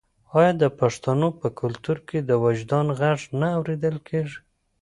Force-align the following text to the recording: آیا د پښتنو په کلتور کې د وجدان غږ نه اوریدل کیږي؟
آیا 0.37 0.51
د 0.61 0.63
پښتنو 0.79 1.27
په 1.39 1.47
کلتور 1.59 1.97
کې 2.07 2.19
د 2.29 2.31
وجدان 2.45 2.87
غږ 2.99 3.19
نه 3.39 3.47
اوریدل 3.57 3.95
کیږي؟ 4.07 4.39